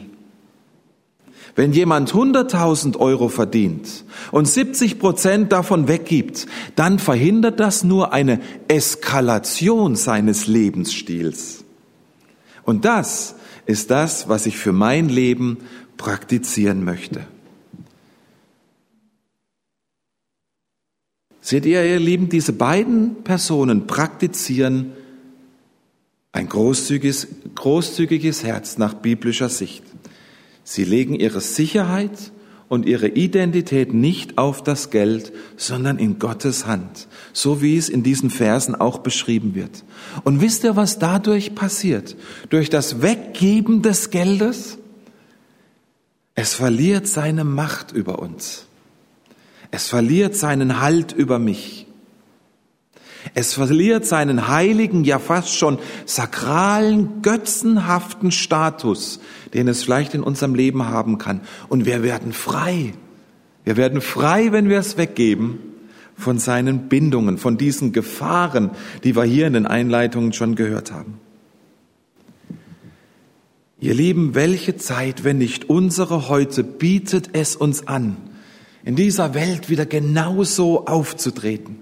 Wenn 1.56 1.72
jemand 1.72 2.14
100.000 2.14 2.98
Euro 2.98 3.30
verdient 3.30 4.04
und 4.32 4.48
70 4.48 4.98
Prozent 4.98 5.52
davon 5.52 5.88
weggibt, 5.88 6.48
dann 6.76 6.98
verhindert 6.98 7.60
das 7.60 7.84
nur 7.84 8.12
eine 8.12 8.40
Eskalation 8.68 9.96
seines 9.96 10.48
Lebensstils. 10.48 11.64
Und 12.64 12.86
das 12.86 13.36
ist 13.68 13.92
das, 13.92 14.28
was 14.30 14.48
ich 14.48 14.58
für 14.58 14.74
mein 14.74 15.10
Leben 15.10 15.60
praktizieren 16.00 16.84
möchte. 16.84 17.28
Seht 21.42 21.66
ihr, 21.68 21.86
ihr 21.86 22.00
Lieben, 22.00 22.30
diese 22.30 22.54
beiden 22.54 23.24
Personen 23.24 23.86
praktizieren 23.86 24.94
ein 26.32 26.48
großzügiges, 26.48 27.28
großzügiges 27.54 28.44
Herz 28.44 28.78
nach 28.78 28.94
biblischer 28.96 29.50
Sicht. 29.50 29.84
Sie 30.64 30.84
legen 30.84 31.16
ihre 31.16 31.42
Sicherheit 31.42 32.32
und 32.70 32.86
ihre 32.86 33.10
Identität 33.10 33.94
nicht 33.94 34.38
auf 34.38 34.64
das 34.64 34.92
Geld, 34.92 35.34
sondern 35.58 35.98
in 35.98 36.18
Gottes 36.20 36.66
Hand, 36.66 37.08
so 37.34 37.62
wie 37.62 37.76
es 37.78 37.90
in 37.90 38.04
diesen 38.04 38.30
Versen 38.30 38.76
auch 38.76 39.00
beschrieben 39.00 39.54
wird. 39.54 39.84
Und 40.24 40.40
wisst 40.40 40.64
ihr, 40.64 40.76
was 40.76 41.00
dadurch 41.00 41.56
passiert? 41.56 42.16
Durch 42.50 42.70
das 42.70 43.02
Weggeben 43.02 43.82
des 43.82 44.12
Geldes? 44.12 44.79
Es 46.42 46.54
verliert 46.54 47.06
seine 47.06 47.44
Macht 47.44 47.92
über 47.92 48.20
uns. 48.20 48.66
Es 49.72 49.90
verliert 49.90 50.38
seinen 50.38 50.80
Halt 50.80 51.12
über 51.12 51.38
mich. 51.38 51.86
Es 53.34 53.56
verliert 53.56 54.06
seinen 54.06 54.48
heiligen, 54.48 55.04
ja 55.04 55.20
fast 55.20 55.54
schon 55.54 55.80
sakralen, 56.06 57.22
götzenhaften 57.22 58.32
Status, 58.32 59.20
den 59.54 59.68
es 59.68 59.84
vielleicht 59.84 60.14
in 60.14 60.24
unserem 60.24 60.56
Leben 60.56 60.86
haben 60.86 61.18
kann. 61.18 61.42
Und 61.68 61.86
wir 61.86 62.04
werden 62.04 62.32
frei. 62.32 62.94
Wir 63.66 63.76
werden 63.76 64.00
frei, 64.00 64.54
wenn 64.54 64.70
wir 64.70 64.80
es 64.80 64.98
weggeben 64.98 65.60
von 66.16 66.40
seinen 66.40 66.88
Bindungen, 66.88 67.38
von 67.38 67.58
diesen 67.58 67.92
Gefahren, 67.92 68.72
die 69.04 69.18
wir 69.18 69.26
hier 69.26 69.46
in 69.46 69.54
den 69.54 69.66
Einleitungen 69.66 70.32
schon 70.32 70.56
gehört 70.56 70.94
haben. 70.94 71.20
Ihr 73.82 73.94
Lieben, 73.94 74.36
welche 74.36 74.76
Zeit, 74.76 75.24
wenn 75.24 75.38
nicht 75.38 75.70
unsere 75.70 76.28
heute, 76.28 76.66
bietet 76.66 77.30
es 77.32 77.56
uns 77.56 77.88
an, 77.88 78.18
in 78.84 78.98
dieser 78.98 79.34
Welt 79.34 79.70
wieder 79.70 79.86
genauso 79.86 80.86
aufzutreten? 80.86 81.78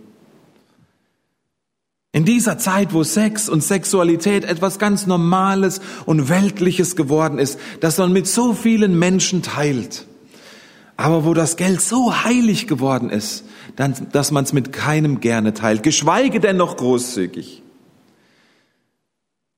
In 2.12 2.24
dieser 2.24 2.60
Zeit, 2.60 2.94
wo 2.94 3.04
Sex 3.04 3.50
und 3.50 3.64
Sexualität 3.64 4.44
etwas 4.44 4.78
ganz 4.78 5.08
Normales 5.08 5.82
und 6.06 6.30
Weltliches 6.30 6.96
geworden 6.96 7.40
ist, 7.40 7.60
das 7.80 7.98
man 7.98 8.14
mit 8.14 8.28
so 8.28 8.54
vielen 8.54 8.98
Menschen 8.98 9.42
teilt, 9.42 10.06
aber 10.98 11.26
wo 11.26 11.34
das 11.34 11.58
Geld 11.58 11.82
so 11.82 12.24
heilig 12.24 12.68
geworden 12.68 13.10
ist, 13.10 13.44
dass 13.76 14.32
man 14.32 14.44
es 14.44 14.54
mit 14.54 14.72
keinem 14.72 15.20
gerne 15.20 15.54
teilt, 15.54 15.82
geschweige 15.82 16.40
denn 16.40 16.58
noch 16.58 16.78
großzügig. 16.78 17.64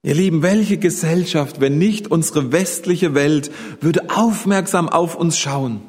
Ihr 0.02 0.16
Lieben, 0.16 0.42
welche 0.44 0.78
Gesellschaft, 0.78 1.60
wenn 1.60 1.78
nicht 1.78 2.10
unsere 2.10 2.54
westliche 2.54 3.16
Welt, 3.16 3.52
würde 3.82 4.10
aufmerksam 4.16 4.88
auf 4.88 5.16
uns 5.16 5.38
schauen, 5.38 5.82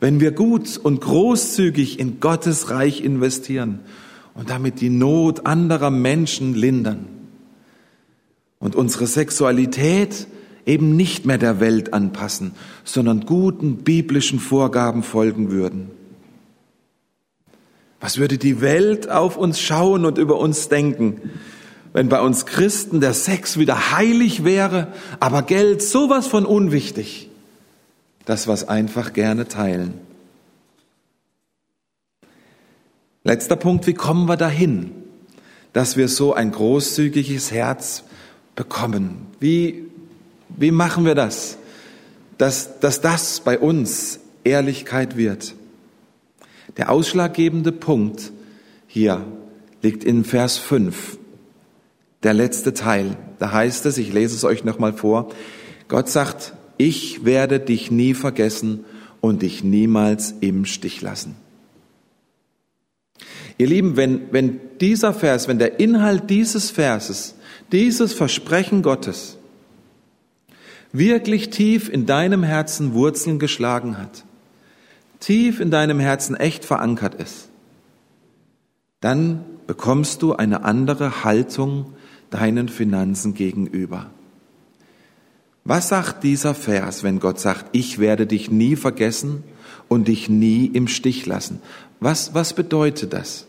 wenn 0.00 0.18
wir 0.18 0.32
gut 0.32 0.78
und 0.78 1.02
großzügig 1.02 1.98
in 1.98 2.20
Gottes 2.20 2.70
Reich 2.70 3.02
investieren 3.02 3.80
und 4.34 4.48
damit 4.48 4.80
die 4.80 4.88
Not 4.88 5.44
anderer 5.44 5.90
Menschen 5.90 6.54
lindern 6.54 7.04
und 8.58 8.74
unsere 8.76 9.06
Sexualität 9.06 10.26
eben 10.64 10.96
nicht 10.96 11.26
mehr 11.26 11.38
der 11.38 11.60
Welt 11.60 11.92
anpassen, 11.92 12.52
sondern 12.82 13.26
guten 13.26 13.84
biblischen 13.84 14.38
Vorgaben 14.38 15.02
folgen 15.02 15.50
würden. 15.50 15.90
Was 18.00 18.16
würde 18.16 18.38
die 18.38 18.62
Welt 18.62 19.10
auf 19.10 19.36
uns 19.36 19.60
schauen 19.60 20.06
und 20.06 20.16
über 20.16 20.38
uns 20.38 20.70
denken, 20.70 21.30
wenn 21.92 22.08
bei 22.08 22.20
uns 22.20 22.46
Christen 22.46 23.00
der 23.00 23.14
Sex 23.14 23.58
wieder 23.58 23.92
heilig 23.92 24.44
wäre, 24.44 24.88
aber 25.20 25.42
Geld 25.42 25.82
sowas 25.82 26.26
von 26.26 26.46
unwichtig, 26.46 27.28
dass 28.24 28.46
wir 28.46 28.54
es 28.54 28.68
einfach 28.68 29.12
gerne 29.12 29.48
teilen? 29.48 29.94
Letzter 33.24 33.56
Punkt, 33.56 33.86
wie 33.86 33.94
kommen 33.94 34.28
wir 34.28 34.36
dahin, 34.36 34.90
dass 35.72 35.96
wir 35.96 36.08
so 36.08 36.34
ein 36.34 36.50
großzügiges 36.50 37.52
Herz 37.52 38.04
bekommen? 38.56 39.26
Wie, 39.38 39.84
wie 40.48 40.70
machen 40.72 41.04
wir 41.04 41.14
das, 41.14 41.58
dass, 42.38 42.80
dass 42.80 43.00
das 43.00 43.40
bei 43.40 43.58
uns 43.58 44.18
Ehrlichkeit 44.44 45.16
wird? 45.16 45.54
Der 46.76 46.90
ausschlaggebende 46.90 47.70
Punkt 47.70 48.32
hier 48.86 49.24
liegt 49.82 50.04
in 50.04 50.24
Vers 50.24 50.58
5, 50.58 51.18
der 52.22 52.34
letzte 52.34 52.74
Teil. 52.74 53.16
Da 53.38 53.52
heißt 53.52 53.86
es, 53.86 53.98
ich 53.98 54.12
lese 54.12 54.34
es 54.34 54.44
euch 54.44 54.64
nochmal 54.64 54.92
vor, 54.92 55.30
Gott 55.88 56.08
sagt, 56.08 56.54
ich 56.78 57.24
werde 57.24 57.60
dich 57.60 57.90
nie 57.90 58.14
vergessen 58.14 58.84
und 59.20 59.42
dich 59.42 59.62
niemals 59.62 60.34
im 60.40 60.64
Stich 60.64 61.00
lassen. 61.02 61.36
Ihr 63.58 63.66
Lieben, 63.66 63.96
wenn, 63.96 64.32
wenn 64.32 64.60
dieser 64.80 65.12
Vers, 65.12 65.46
wenn 65.48 65.58
der 65.58 65.78
Inhalt 65.78 66.30
dieses 66.30 66.70
Verses, 66.70 67.34
dieses 67.70 68.12
Versprechen 68.12 68.82
Gottes 68.82 69.36
wirklich 70.92 71.50
tief 71.50 71.88
in 71.88 72.06
deinem 72.06 72.42
Herzen 72.42 72.94
Wurzeln 72.94 73.38
geschlagen 73.38 73.98
hat, 73.98 74.24
tief 75.20 75.60
in 75.60 75.70
deinem 75.70 76.00
Herzen 76.00 76.34
echt 76.34 76.64
verankert 76.64 77.14
ist, 77.14 77.48
dann 79.00 79.44
bekommst 79.66 80.22
du 80.22 80.34
eine 80.34 80.64
andere 80.64 81.24
Haltung 81.24 81.94
deinen 82.32 82.68
Finanzen 82.68 83.34
gegenüber. 83.34 84.10
Was 85.64 85.88
sagt 85.88 86.24
dieser 86.24 86.54
Vers, 86.54 87.04
wenn 87.04 87.20
Gott 87.20 87.38
sagt, 87.38 87.66
ich 87.72 87.98
werde 87.98 88.26
dich 88.26 88.50
nie 88.50 88.74
vergessen 88.74 89.44
und 89.88 90.08
dich 90.08 90.28
nie 90.28 90.66
im 90.66 90.88
Stich 90.88 91.24
lassen? 91.26 91.60
Was, 92.00 92.34
was 92.34 92.54
bedeutet 92.54 93.12
das? 93.12 93.46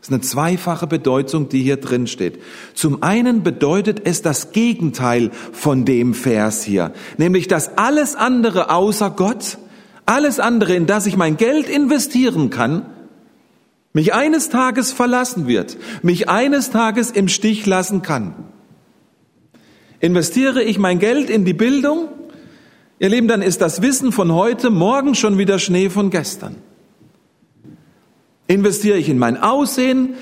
Das 0.00 0.08
ist 0.08 0.14
eine 0.14 0.22
zweifache 0.22 0.86
Bedeutung, 0.86 1.50
die 1.50 1.62
hier 1.62 1.76
drin 1.76 2.06
steht. 2.06 2.40
Zum 2.74 3.02
einen 3.02 3.42
bedeutet 3.42 4.00
es 4.04 4.22
das 4.22 4.50
Gegenteil 4.52 5.30
von 5.52 5.84
dem 5.84 6.14
Vers 6.14 6.64
hier, 6.64 6.92
nämlich 7.18 7.48
dass 7.48 7.76
alles 7.76 8.16
andere 8.16 8.70
außer 8.70 9.10
Gott, 9.10 9.58
alles 10.06 10.40
andere, 10.40 10.74
in 10.74 10.86
das 10.86 11.06
ich 11.06 11.16
mein 11.16 11.36
Geld 11.36 11.68
investieren 11.68 12.50
kann, 12.50 12.86
mich 13.92 14.14
eines 14.14 14.48
Tages 14.48 14.92
verlassen 14.92 15.46
wird, 15.46 15.76
mich 16.02 16.28
eines 16.28 16.70
Tages 16.70 17.10
im 17.10 17.28
Stich 17.28 17.66
lassen 17.66 18.02
kann. 18.02 18.34
Investiere 19.98 20.62
ich 20.62 20.78
mein 20.78 20.98
Geld 20.98 21.28
in 21.28 21.44
die 21.44 21.54
Bildung, 21.54 22.08
ihr 22.98 23.08
Lieben, 23.08 23.28
dann 23.28 23.42
ist 23.42 23.60
das 23.60 23.82
Wissen 23.82 24.12
von 24.12 24.32
heute 24.32 24.70
morgen 24.70 25.14
schon 25.14 25.38
wieder 25.38 25.58
Schnee 25.58 25.90
von 25.90 26.10
gestern. 26.10 26.56
Investiere 28.46 28.98
ich 28.98 29.08
in 29.08 29.18
mein 29.18 29.36
Aussehen, 29.36 30.14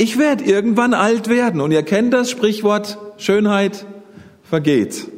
ich 0.00 0.18
werde 0.18 0.44
irgendwann 0.44 0.94
alt 0.94 1.28
werden. 1.28 1.60
Und 1.60 1.72
ihr 1.72 1.82
kennt 1.82 2.14
das 2.14 2.30
Sprichwort, 2.30 2.96
Schönheit 3.18 3.84
vergeht. 4.42 5.08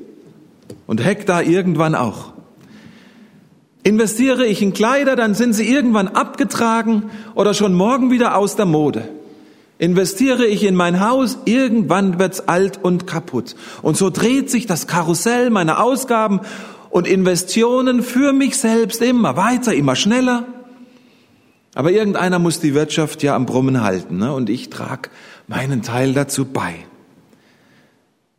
Und 0.89 1.05
Hektar 1.05 1.45
irgendwann 1.45 1.95
auch. 1.95 2.32
Investiere 3.85 4.47
ich 4.47 4.63
in 4.63 4.73
Kleider, 4.73 5.17
dann 5.17 5.35
sind 5.35 5.55
sie 5.55 5.69
irgendwann 5.69 6.09
abgetragen 6.09 7.11
oder 7.35 7.53
schon 7.53 7.75
morgen 7.75 8.11
wieder 8.11 8.37
aus 8.37 8.55
der 8.55 8.67
Mode. 8.67 9.09
Investiere 9.79 10.47
ich 10.47 10.63
in 10.63 10.77
mein 10.77 11.01
Haus, 11.01 11.39
irgendwann 11.45 12.21
wird's 12.21 12.41
alt 12.47 12.79
und 12.83 13.09
kaputt. 13.09 13.57
Und 13.83 13.97
so 13.97 14.11
dreht 14.11 14.49
sich 14.49 14.67
das 14.67 14.87
Karussell 14.87 15.51
meiner 15.51 15.83
Ausgaben 15.83 16.41
und 16.91 17.09
Investitionen 17.09 18.05
für 18.05 18.33
mich 18.33 18.57
selbst 18.57 19.03
immer 19.03 19.37
weiter, 19.37 19.75
immer 19.75 19.97
schneller. 19.97 20.47
Aber 21.75 21.91
irgendeiner 21.91 22.39
muss 22.39 22.61
die 22.61 22.75
Wirtschaft 22.75 23.25
ja 23.25 23.35
am 23.35 23.47
Brummen 23.47 23.83
halten, 23.83 24.19
ne? 24.19 24.33
und 24.33 24.49
ich 24.51 24.71
trage 24.71 25.11
meinen 25.49 25.83
Teil 25.83 26.13
dazu 26.13 26.45
bei. 26.45 26.75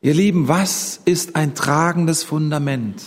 Ihr 0.01 0.13
Lieben, 0.13 0.47
was 0.47 1.01
ist 1.03 1.35
ein 1.35 1.55
tragendes 1.55 2.23
Fundament? 2.23 3.01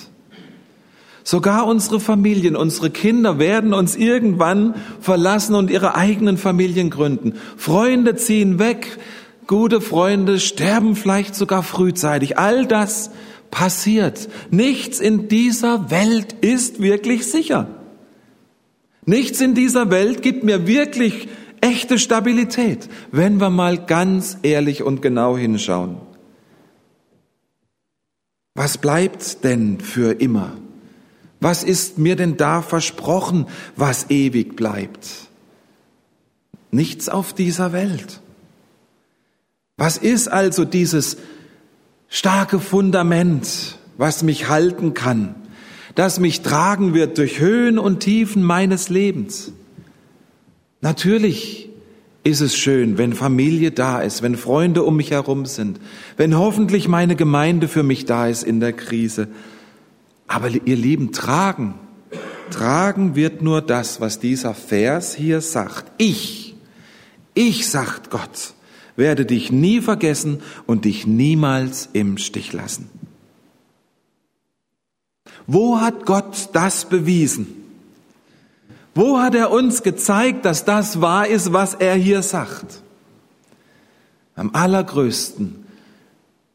Sogar 1.29 1.67
unsere 1.67 1.99
Familien, 1.99 2.55
unsere 2.55 2.89
Kinder 2.89 3.41
werden 3.41 3.75
uns 3.75 3.97
irgendwann 3.97 4.77
verlassen 5.01 5.57
und 5.57 5.73
ihre 5.73 5.97
eigenen 5.97 6.39
Familien 6.39 6.89
gründen. 6.89 7.35
Freunde 7.57 8.15
ziehen 8.15 8.61
weg, 8.61 8.97
gute 9.49 9.81
Freunde 9.81 10.39
sterben 10.39 10.95
vielleicht 10.95 11.35
sogar 11.35 11.65
frühzeitig. 11.65 12.39
All 12.39 12.65
das 12.65 13.11
passiert. 13.51 14.29
Nichts 14.53 15.01
in 15.01 15.27
dieser 15.27 15.91
Welt 15.91 16.33
ist 16.43 16.81
wirklich 16.81 17.29
sicher. 17.29 17.67
Nichts 19.05 19.41
in 19.41 19.57
dieser 19.57 19.91
Welt 19.91 20.23
gibt 20.23 20.45
mir 20.45 20.69
wirklich 20.69 21.27
echte 21.61 21.99
Stabilität, 21.99 22.89
wenn 23.11 23.41
wir 23.41 23.51
mal 23.51 23.85
ganz 23.85 24.39
ehrlich 24.45 24.85
und 24.85 25.03
genau 25.03 25.37
hinschauen. 25.37 25.97
Was 28.55 28.79
bleibt 28.79 29.43
denn 29.43 29.81
für 29.81 30.13
immer? 30.13 30.53
Was 31.47 31.63
ist 31.63 31.97
mir 31.97 32.17
denn 32.17 32.37
da 32.37 32.61
versprochen, 32.61 33.47
was 33.77 34.11
ewig 34.11 34.57
bleibt? 34.57 35.07
Nichts 36.73 37.09
auf 37.09 37.35
dieser 37.35 37.73
Welt. 37.73 38.21
Was 39.77 39.97
ist 39.97 40.27
also 40.27 40.65
dieses 40.65 41.19
starke 42.09 42.59
Fundament, 42.59 43.79
was 43.97 44.25
mich 44.25 44.49
halten 44.49 44.93
kann, 44.93 45.37
das 45.95 46.19
mich 46.19 46.41
tragen 46.41 46.95
wird 46.95 47.17
durch 47.17 47.39
Höhen 47.39 47.79
und 47.79 48.01
Tiefen 48.01 48.43
meines 48.43 48.89
Lebens? 48.89 49.53
Natürlich 50.81 51.71
ist 52.25 52.41
es 52.41 52.57
schön, 52.57 52.99
wenn 52.99 53.13
Familie 53.13 53.71
da 53.71 54.01
ist, 54.01 54.21
wenn 54.21 54.35
Freunde 54.35 54.83
um 54.83 54.97
mich 54.97 55.13
herum 55.13 55.47
sind, 55.47 55.79
wenn 56.17 56.37
hoffentlich 56.37 56.89
meine 56.89 57.15
Gemeinde 57.15 57.69
für 57.69 57.85
mich 57.85 58.05
da 58.05 58.27
ist 58.27 58.43
in 58.43 58.59
der 58.59 58.73
Krise. 58.73 59.29
Aber 60.27 60.49
ihr 60.49 60.77
Lieben, 60.77 61.13
tragen, 61.13 61.75
tragen 62.51 63.15
wird 63.15 63.43
nur 63.43 63.63
das, 63.63 64.01
was 64.01 64.19
dieser 64.19 64.55
Vers 64.55 65.15
hier 65.15 65.41
sagt. 65.41 65.91
Ich, 65.99 66.57
ich, 67.35 67.69
sagt 67.69 68.11
Gott, 68.11 68.55
werde 68.97 69.27
dich 69.27 69.53
nie 69.53 69.81
vergessen 69.81 70.43
und 70.67 70.85
dich 70.85 71.07
niemals 71.07 71.89
im 71.93 72.19
Stich 72.19 72.53
lassen. 72.53 72.89
Wo 75.47 75.81
hat 75.81 76.07
Gott 76.07 76.49
das 76.53 76.87
bewiesen? 76.87 77.47
Wo 78.95 79.19
hat 79.19 79.35
er 79.35 79.51
uns 79.51 79.83
gezeigt, 79.83 80.45
dass 80.45 80.65
das 80.65 81.01
wahr 81.01 81.27
ist, 81.27 81.53
was 81.53 81.75
er 81.75 81.95
hier 81.95 82.23
sagt? 82.23 82.83
Am 84.35 84.55
allergrößten 84.55 85.67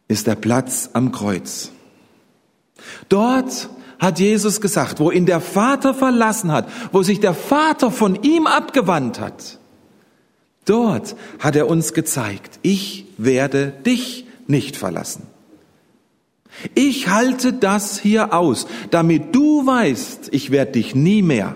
ist 0.07 0.27
der 0.27 0.35
Platz 0.35 0.89
am 0.93 1.11
Kreuz. 1.11 1.71
Dort 3.09 3.69
hat 3.99 4.19
Jesus 4.19 4.61
gesagt, 4.61 4.99
wo 4.99 5.11
ihn 5.11 5.25
der 5.25 5.41
Vater 5.41 5.93
verlassen 5.93 6.51
hat, 6.51 6.67
wo 6.91 7.03
sich 7.03 7.19
der 7.19 7.35
Vater 7.35 7.91
von 7.91 8.21
ihm 8.23 8.47
abgewandt 8.47 9.19
hat, 9.19 9.59
dort 10.65 11.15
hat 11.39 11.55
er 11.55 11.67
uns 11.67 11.93
gezeigt, 11.93 12.59
ich 12.63 13.05
werde 13.17 13.73
dich 13.85 14.25
nicht 14.47 14.75
verlassen. 14.75 15.27
Ich 16.75 17.07
halte 17.07 17.53
das 17.53 17.99
hier 17.99 18.33
aus, 18.33 18.67
damit 18.89 19.33
du 19.35 19.65
weißt, 19.65 20.29
ich 20.31 20.51
werde 20.51 20.73
dich 20.73 20.95
nie 20.95 21.21
mehr, 21.21 21.55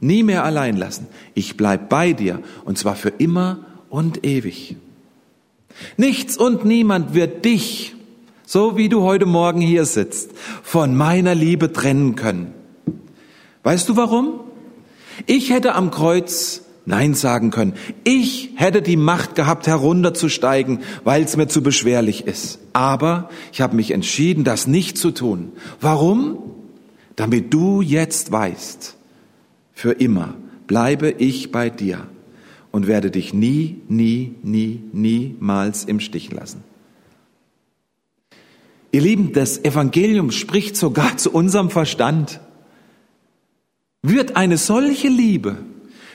nie 0.00 0.22
mehr 0.22 0.44
allein 0.44 0.76
lassen. 0.76 1.06
Ich 1.34 1.56
bleib 1.56 1.88
bei 1.88 2.12
dir 2.12 2.40
und 2.64 2.78
zwar 2.78 2.96
für 2.96 3.10
immer 3.10 3.58
und 3.90 4.26
ewig. 4.26 4.76
Nichts 5.96 6.36
und 6.36 6.64
niemand 6.64 7.14
wird 7.14 7.44
dich 7.44 7.93
so 8.46 8.76
wie 8.76 8.88
du 8.88 9.02
heute 9.02 9.26
Morgen 9.26 9.60
hier 9.60 9.84
sitzt, 9.84 10.32
von 10.62 10.96
meiner 10.96 11.34
Liebe 11.34 11.72
trennen 11.72 12.14
können. 12.14 12.54
Weißt 13.62 13.88
du 13.88 13.96
warum? 13.96 14.40
Ich 15.26 15.50
hätte 15.50 15.74
am 15.74 15.90
Kreuz 15.90 16.62
Nein 16.86 17.14
sagen 17.14 17.50
können. 17.50 17.74
Ich 18.04 18.50
hätte 18.56 18.82
die 18.82 18.98
Macht 18.98 19.36
gehabt, 19.36 19.66
herunterzusteigen, 19.66 20.80
weil 21.02 21.22
es 21.22 21.36
mir 21.36 21.48
zu 21.48 21.62
beschwerlich 21.62 22.26
ist. 22.26 22.58
Aber 22.74 23.30
ich 23.52 23.62
habe 23.62 23.74
mich 23.74 23.92
entschieden, 23.92 24.44
das 24.44 24.66
nicht 24.66 24.98
zu 24.98 25.10
tun. 25.10 25.52
Warum? 25.80 26.38
Damit 27.16 27.54
du 27.54 27.80
jetzt 27.80 28.32
weißt, 28.32 28.96
für 29.72 29.92
immer 29.92 30.34
bleibe 30.66 31.10
ich 31.10 31.52
bei 31.52 31.70
dir 31.70 32.06
und 32.70 32.86
werde 32.86 33.10
dich 33.10 33.32
nie, 33.32 33.80
nie, 33.88 34.34
nie, 34.42 34.82
niemals 34.92 35.84
im 35.84 36.00
Stich 36.00 36.32
lassen. 36.32 36.64
Ihr 38.94 39.00
Lieben, 39.00 39.32
das 39.32 39.64
Evangelium 39.64 40.30
spricht 40.30 40.76
sogar 40.76 41.16
zu 41.16 41.32
unserem 41.32 41.68
Verstand. 41.68 42.38
Wird 44.02 44.36
eine 44.36 44.56
solche 44.56 45.08
Liebe, 45.08 45.56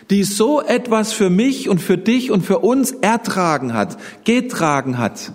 die 0.09 0.23
so 0.23 0.61
etwas 0.61 1.11
für 1.11 1.29
mich 1.29 1.67
und 1.67 1.81
für 1.81 1.97
dich 1.97 2.31
und 2.31 2.45
für 2.45 2.59
uns 2.59 2.91
ertragen 2.91 3.73
hat, 3.73 3.97
getragen 4.23 4.97
hat, 4.97 5.33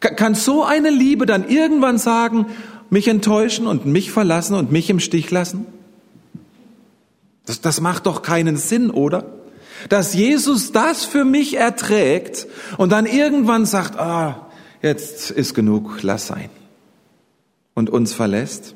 kann 0.00 0.34
so 0.34 0.62
eine 0.62 0.90
Liebe 0.90 1.24
dann 1.24 1.48
irgendwann 1.48 1.96
sagen, 1.96 2.44
mich 2.90 3.08
enttäuschen 3.08 3.66
und 3.66 3.86
mich 3.86 4.10
verlassen 4.10 4.54
und 4.54 4.70
mich 4.70 4.90
im 4.90 5.00
Stich 5.00 5.30
lassen? 5.30 5.64
Das, 7.46 7.62
das 7.62 7.80
macht 7.80 8.04
doch 8.04 8.20
keinen 8.20 8.58
Sinn, 8.58 8.90
oder? 8.90 9.24
Dass 9.88 10.12
Jesus 10.12 10.70
das 10.70 11.06
für 11.06 11.24
mich 11.24 11.56
erträgt 11.56 12.46
und 12.76 12.92
dann 12.92 13.06
irgendwann 13.06 13.64
sagt, 13.64 13.98
ah, 13.98 14.51
jetzt 14.82 15.30
ist 15.30 15.54
genug, 15.54 16.02
lass 16.02 16.26
sein. 16.26 16.50
Und 17.74 17.88
uns 17.88 18.12
verlässt, 18.12 18.74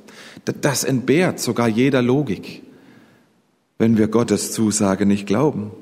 das 0.62 0.84
entbehrt 0.84 1.40
sogar 1.40 1.68
jeder 1.68 2.02
Logik, 2.02 2.62
wenn 3.78 3.98
wir 3.98 4.08
Gottes 4.08 4.52
Zusage 4.52 5.04
nicht 5.04 5.26
glauben. 5.26 5.72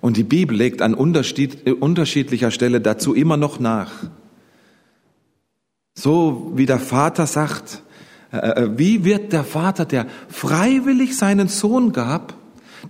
Und 0.00 0.16
die 0.16 0.22
Bibel 0.22 0.56
legt 0.56 0.82
an 0.82 0.94
unterschiedlicher 0.94 2.50
Stelle 2.50 2.80
dazu 2.80 3.14
immer 3.14 3.36
noch 3.36 3.58
nach. 3.58 3.90
So 5.94 6.52
wie 6.54 6.66
der 6.66 6.78
Vater 6.78 7.26
sagt, 7.26 7.82
äh, 8.32 8.36
äh, 8.36 8.78
wie 8.78 9.04
wird 9.04 9.32
der 9.32 9.44
Vater, 9.44 9.84
der 9.84 10.06
freiwillig 10.28 11.16
seinen 11.16 11.48
Sohn 11.48 11.92
gab, 11.92 12.34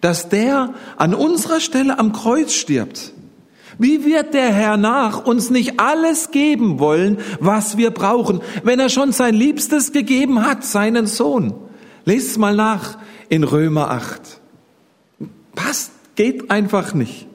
dass 0.01 0.29
der 0.29 0.75
an 0.97 1.14
unserer 1.14 1.61
Stelle 1.61 1.99
am 1.99 2.12
Kreuz 2.12 2.53
stirbt, 2.53 3.12
wie 3.78 4.04
wird 4.04 4.34
der 4.34 4.52
Herr 4.52 4.76
nach 4.76 5.24
uns 5.24 5.50
nicht 5.50 5.80
alles 5.80 6.30
geben 6.30 6.78
wollen, 6.78 7.18
was 7.40 7.76
wir 7.76 7.90
brauchen, 7.90 8.40
wenn 8.62 8.80
er 8.80 8.88
schon 8.88 9.12
sein 9.12 9.34
Liebstes 9.34 9.92
gegeben 9.92 10.46
hat, 10.46 10.64
seinen 10.64 11.06
Sohn? 11.06 11.54
Lest 12.04 12.30
es 12.30 12.38
mal 12.38 12.54
nach 12.54 12.98
in 13.28 13.44
Römer 13.44 13.90
8. 13.90 14.40
Passt, 15.54 15.92
geht 16.14 16.50
einfach 16.50 16.94
nicht. 16.94 17.26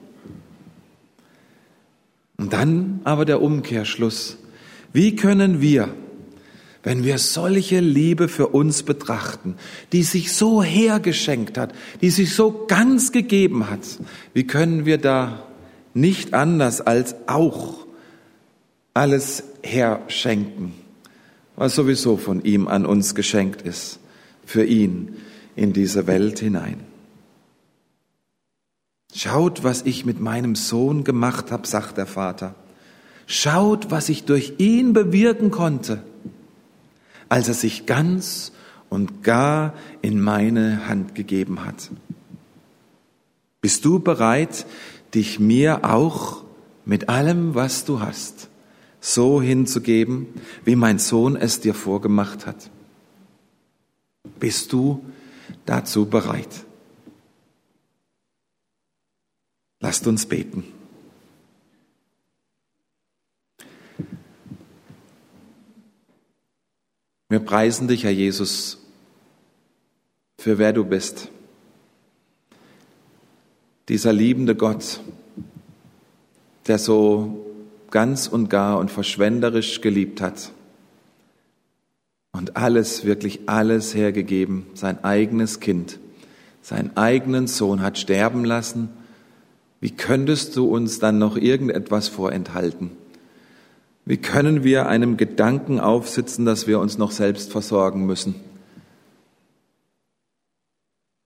Und 2.38 2.54
dann 2.54 3.02
aber 3.04 3.26
der 3.26 3.42
Umkehrschluss. 3.42 4.38
Wie 4.94 5.16
können 5.16 5.62
wir, 5.62 5.90
wenn 6.84 7.04
wir 7.04 7.18
solche 7.18 7.82
Liebe 7.82 8.30
für 8.30 8.48
uns 8.48 8.84
betrachten, 8.84 9.56
die 9.92 10.04
sich 10.04 10.34
so 10.34 10.64
hergeschenkt 10.64 11.58
hat, 11.58 11.74
die 12.02 12.10
sich 12.10 12.34
so 12.34 12.66
ganz 12.68 13.12
gegeben 13.12 13.70
hat, 13.70 13.82
wie 14.34 14.48
können 14.48 14.86
wir 14.86 14.98
da 14.98 15.49
nicht 16.00 16.34
anders 16.34 16.82
als 16.82 17.16
auch 17.28 17.86
alles 18.94 19.44
herschenken, 19.64 20.74
was 21.56 21.76
sowieso 21.76 22.18
von 22.18 22.44
ihm 22.44 22.68
an 22.68 22.86
uns 22.86 23.16
geschenkt 23.16 23.62
ist, 23.62 24.00
für 24.46 24.64
ihn 24.64 25.18
in 25.56 25.74
diese 25.74 26.08
Welt 26.08 26.40
hinein. 26.40 26.82
Schaut, 29.14 29.64
was 29.64 29.82
ich 29.84 30.06
mit 30.06 30.20
meinem 30.20 30.56
Sohn 30.56 31.04
gemacht 31.04 31.52
habe, 31.52 31.68
sagt 31.68 31.98
der 31.98 32.06
Vater. 32.06 32.56
Schaut, 33.26 33.92
was 33.92 34.10
ich 34.10 34.24
durch 34.24 34.54
ihn 34.58 34.94
bewirken 34.94 35.52
konnte, 35.52 36.04
als 37.28 37.48
er 37.48 37.54
sich 37.54 37.86
ganz 37.86 38.52
und 38.90 39.24
gar 39.24 39.74
in 40.02 40.22
meine 40.22 40.88
Hand 40.88 41.16
gegeben 41.16 41.66
hat. 41.66 41.90
Bist 43.62 43.84
du 43.84 44.00
bereit, 44.00 44.66
dich 45.14 45.40
mir 45.40 45.84
auch 45.84 46.44
mit 46.86 47.10
allem, 47.10 47.56
was 47.56 47.86
du 47.86 48.00
hast, 48.00 48.50
so 49.00 49.42
hinzugeben, 49.42 50.28
wie 50.66 50.76
mein 50.76 51.00
Sohn 51.00 51.36
es 51.36 51.60
dir 51.62 51.74
vorgemacht 51.74 52.46
hat? 52.46 52.70
Bist 54.40 54.74
du 54.74 55.06
dazu 55.66 56.06
bereit? 56.06 56.66
Lasst 59.80 60.08
uns 60.08 60.26
beten. 60.26 60.66
Wir 67.30 67.40
preisen 67.40 67.88
dich, 67.88 68.04
Herr 68.04 68.12
Jesus, 68.12 68.80
für 70.40 70.58
wer 70.58 70.74
du 70.74 70.84
bist. 70.84 71.30
Dieser 73.90 74.14
liebende 74.14 74.56
Gott, 74.56 75.02
der 76.68 76.78
so 76.78 77.44
ganz 77.90 78.28
und 78.28 78.48
gar 78.50 78.78
und 78.78 78.92
verschwenderisch 78.92 79.82
geliebt 79.82 80.22
hat 80.22 80.52
und 82.32 82.56
alles, 82.56 83.04
wirklich 83.04 83.42
alles 83.48 83.96
hergegeben, 83.96 84.68
sein 84.76 85.04
eigenes 85.04 85.60
Kind, 85.60 85.98
seinen 86.62 86.96
eigenen 86.98 87.48
Sohn 87.48 87.82
hat 87.82 87.98
sterben 87.98 88.46
lassen, 88.46 88.90
wie 89.82 89.92
könntest 89.92 90.56
du 90.56 90.68
uns 90.68 91.00
dann 91.00 91.18
noch 91.18 91.36
irgendetwas 91.36 92.10
vorenthalten? 92.10 92.92
Wie 94.06 94.18
können 94.18 94.64
wir 94.64 94.88
einem 94.88 95.18
Gedanken 95.18 95.80
aufsitzen, 95.80 96.46
dass 96.46 96.68
wir 96.68 96.80
uns 96.80 97.00
noch 97.00 97.12
selbst 97.12 97.52
versorgen 97.52 98.06
müssen? 98.06 98.36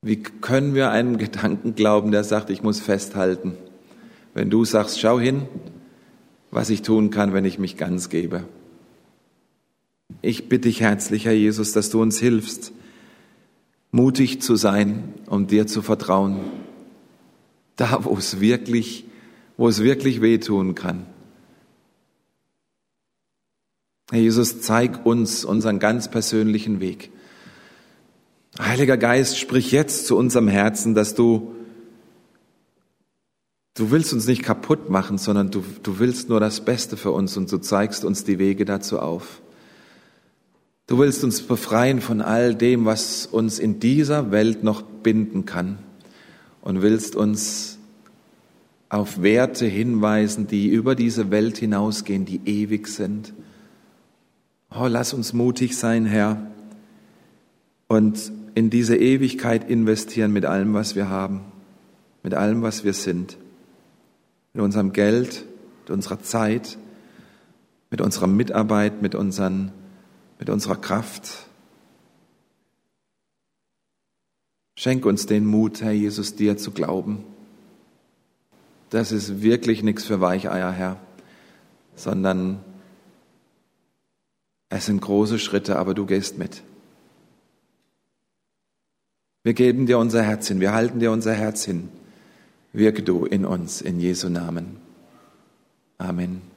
Wie 0.03 0.17
können 0.17 0.75
wir 0.75 0.91
einem 0.91 1.17
Gedanken 1.17 1.73
glauben, 1.73 2.11
der 2.11 2.23
sagt, 2.23 2.51
ich 2.51 2.61
muss 2.61 2.79
festhalten, 2.79 3.57
wenn 4.35 4.51
du 4.51 4.65
sagst, 4.65 4.99
schau 4.99 5.19
hin, 5.19 5.47
was 6.51 6.69
ich 6.69 6.83
tun 6.83 7.09
kann, 7.09 7.33
wenn 7.33 7.45
ich 7.45 7.57
mich 7.57 7.77
ganz 7.77 8.09
gebe? 8.09 8.43
Ich 10.21 10.49
bitte 10.49 10.67
dich 10.67 10.81
herzlich, 10.81 11.25
Herr 11.25 11.33
Jesus, 11.33 11.71
dass 11.71 11.89
du 11.89 12.01
uns 12.01 12.19
hilfst, 12.19 12.71
mutig 13.91 14.41
zu 14.41 14.55
sein, 14.55 15.15
um 15.25 15.47
dir 15.47 15.65
zu 15.65 15.81
vertrauen 15.81 16.39
da, 17.75 18.05
wo 18.05 18.15
es 18.17 18.39
wirklich, 18.39 19.05
wo 19.57 19.67
es 19.67 19.81
wirklich 19.81 20.21
wehtun 20.21 20.75
kann. 20.75 21.05
Herr 24.11 24.19
Jesus, 24.19 24.61
zeig 24.61 25.05
uns 25.05 25.43
unseren 25.43 25.79
ganz 25.79 26.09
persönlichen 26.09 26.79
Weg. 26.79 27.09
Heiliger 28.59 28.97
Geist, 28.97 29.39
sprich 29.39 29.71
jetzt 29.71 30.05
zu 30.05 30.15
unserem 30.15 30.47
Herzen, 30.47 30.93
dass 30.93 31.15
du, 31.15 31.55
du 33.73 33.89
willst 33.89 34.13
uns 34.13 34.27
nicht 34.27 34.43
kaputt 34.43 34.91
machen, 34.91 35.17
sondern 35.17 35.49
du, 35.49 35.63
du 35.81 35.97
willst 35.97 36.29
nur 36.29 36.39
das 36.39 36.63
Beste 36.63 36.95
für 36.95 37.09
uns 37.11 37.35
und 37.35 37.51
du 37.51 37.57
zeigst 37.57 38.05
uns 38.05 38.25
die 38.25 38.37
Wege 38.37 38.65
dazu 38.65 38.99
auf. 38.99 39.41
Du 40.85 40.99
willst 40.99 41.23
uns 41.23 41.41
befreien 41.41 41.99
von 41.99 42.21
all 42.21 42.53
dem, 42.53 42.85
was 42.85 43.25
uns 43.25 43.57
in 43.57 43.79
dieser 43.79 44.29
Welt 44.29 44.63
noch 44.63 44.83
binden 44.83 45.45
kann 45.45 45.79
und 46.61 46.83
willst 46.83 47.15
uns 47.15 47.79
auf 48.89 49.23
Werte 49.23 49.65
hinweisen, 49.65 50.45
die 50.45 50.67
über 50.67 50.93
diese 50.93 51.31
Welt 51.31 51.57
hinausgehen, 51.57 52.25
die 52.25 52.41
ewig 52.45 52.87
sind. 52.87 53.33
Oh, 54.69 54.85
lass 54.85 55.15
uns 55.15 55.33
mutig 55.33 55.75
sein, 55.75 56.05
Herr, 56.05 56.51
und 57.87 58.31
in 58.55 58.69
diese 58.69 58.95
Ewigkeit 58.95 59.69
investieren 59.69 60.31
mit 60.31 60.45
allem, 60.45 60.73
was 60.73 60.95
wir 60.95 61.09
haben, 61.09 61.41
mit 62.21 62.33
allem, 62.33 62.61
was 62.61 62.83
wir 62.83 62.93
sind, 62.93 63.37
mit 64.53 64.63
unserem 64.63 64.93
Geld, 64.93 65.45
mit 65.81 65.89
unserer 65.89 66.21
Zeit, 66.21 66.77
mit 67.89 68.01
unserer 68.01 68.27
Mitarbeit, 68.27 69.01
mit, 69.01 69.15
unseren, 69.15 69.71
mit 70.39 70.49
unserer 70.49 70.75
Kraft. 70.75 71.47
Schenk 74.75 75.05
uns 75.05 75.25
den 75.25 75.45
Mut, 75.45 75.81
Herr 75.81 75.91
Jesus, 75.91 76.35
dir 76.35 76.57
zu 76.57 76.71
glauben. 76.71 77.23
Das 78.89 79.11
ist 79.11 79.41
wirklich 79.41 79.81
nichts 79.83 80.05
für 80.05 80.21
Weicheier, 80.21 80.71
Herr, 80.71 80.99
sondern 81.95 82.59
es 84.69 84.85
sind 84.87 85.01
große 85.01 85.39
Schritte, 85.39 85.77
aber 85.77 85.93
du 85.93 86.05
gehst 86.05 86.37
mit. 86.37 86.63
Wir 89.43 89.53
geben 89.53 89.85
dir 89.85 89.97
unser 89.97 90.23
Herz 90.23 90.47
hin, 90.47 90.59
wir 90.59 90.73
halten 90.73 90.99
dir 90.99 91.11
unser 91.11 91.33
Herz 91.33 91.65
hin. 91.65 91.89
Wirke 92.71 93.03
du 93.03 93.25
in 93.25 93.45
uns, 93.45 93.81
in 93.81 93.99
Jesu 93.99 94.29
Namen. 94.29 94.77
Amen. 95.97 96.52